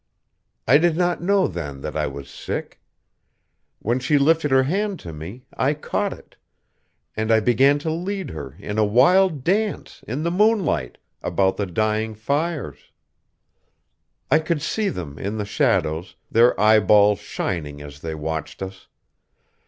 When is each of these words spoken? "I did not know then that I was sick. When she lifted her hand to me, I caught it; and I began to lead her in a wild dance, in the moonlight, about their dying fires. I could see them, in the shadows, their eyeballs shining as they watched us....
"I 0.67 0.79
did 0.79 0.97
not 0.97 1.21
know 1.21 1.45
then 1.47 1.81
that 1.81 1.95
I 1.95 2.07
was 2.07 2.27
sick. 2.27 2.81
When 3.77 3.99
she 3.99 4.17
lifted 4.17 4.49
her 4.49 4.63
hand 4.63 4.99
to 5.01 5.13
me, 5.13 5.45
I 5.55 5.75
caught 5.75 6.11
it; 6.11 6.37
and 7.15 7.31
I 7.31 7.39
began 7.39 7.77
to 7.85 7.91
lead 7.91 8.31
her 8.31 8.55
in 8.57 8.79
a 8.79 8.83
wild 8.83 9.43
dance, 9.43 10.03
in 10.07 10.23
the 10.23 10.31
moonlight, 10.31 10.97
about 11.21 11.57
their 11.57 11.67
dying 11.67 12.15
fires. 12.15 12.89
I 14.31 14.39
could 14.39 14.63
see 14.63 14.89
them, 14.89 15.19
in 15.19 15.37
the 15.37 15.45
shadows, 15.45 16.15
their 16.31 16.59
eyeballs 16.59 17.19
shining 17.19 17.79
as 17.79 17.99
they 17.99 18.15
watched 18.15 18.63
us.... 18.63 18.87